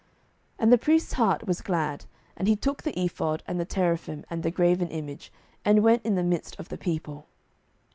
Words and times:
07:018:020 0.01 0.09
And 0.63 0.73
the 0.73 0.77
priest's 0.79 1.13
heart 1.13 1.45
was 1.45 1.61
glad, 1.61 2.05
and 2.35 2.47
he 2.47 2.55
took 2.55 2.81
the 2.81 2.99
ephod, 2.99 3.43
and 3.47 3.59
the 3.59 3.65
teraphim, 3.65 4.25
and 4.31 4.41
the 4.41 4.49
graven 4.49 4.87
image, 4.87 5.31
and 5.63 5.83
went 5.83 6.03
in 6.03 6.15
the 6.15 6.23
midst 6.23 6.59
of 6.59 6.69
the 6.69 6.77
people. 6.79 7.27